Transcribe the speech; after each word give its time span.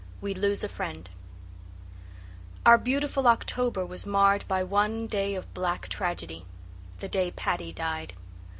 WE 0.19 0.33
LOSE 0.33 0.63
A 0.63 0.67
FRIEND 0.67 1.11
Our 2.65 2.79
beautiful 2.79 3.27
October 3.27 3.85
was 3.85 4.07
marred 4.07 4.47
by 4.47 4.63
one 4.63 5.05
day 5.05 5.35
of 5.35 5.53
black 5.53 5.89
tragedy 5.89 6.47
the 6.97 7.07
day 7.07 7.29
Paddy 7.29 7.71
died. 7.71 8.13